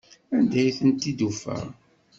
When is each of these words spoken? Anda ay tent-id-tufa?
Anda 0.37 0.57
ay 0.61 0.71
tent-id-tufa? 0.77 1.57